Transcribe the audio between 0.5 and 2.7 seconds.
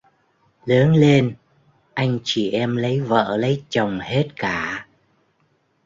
Lớn lên anh chị